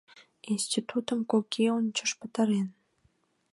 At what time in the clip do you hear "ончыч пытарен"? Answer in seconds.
1.77-2.67